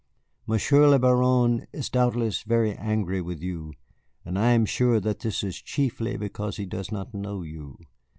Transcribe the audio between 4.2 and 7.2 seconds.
and I am sure that this is chiefly because he does not